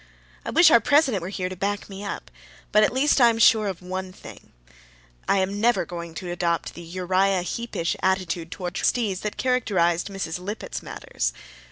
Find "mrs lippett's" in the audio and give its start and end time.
10.07-10.81